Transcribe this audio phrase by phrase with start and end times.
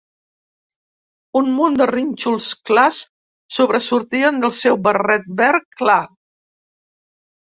[1.41, 2.97] Un munt de rínxols clars
[3.57, 5.99] sobresortien del seu barret verd clar!